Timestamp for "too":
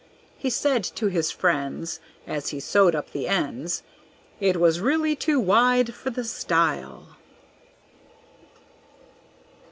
5.15-5.39